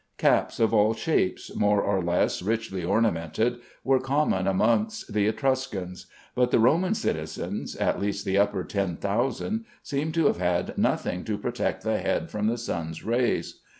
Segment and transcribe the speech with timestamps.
[0.17, 6.49] Caps of all shapes, more or less richly ornamented, were common amongst the Etruscans; but
[6.49, 11.37] the Roman citizens (at least the upper ten thousand) seem to have had nothing to
[11.37, 13.59] protect the head from the sun's rays.